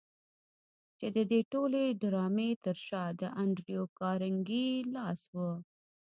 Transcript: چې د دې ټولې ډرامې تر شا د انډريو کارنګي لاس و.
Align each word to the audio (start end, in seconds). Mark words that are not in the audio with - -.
چې 0.99 1.07
د 1.15 1.17
دې 1.31 1.41
ټولې 1.51 1.83
ډرامې 2.01 2.49
تر 2.65 2.77
شا 2.87 3.03
د 3.19 3.21
انډريو 3.41 3.83
کارنګي 3.99 4.69
لاس 4.95 5.21
و. 5.35 5.37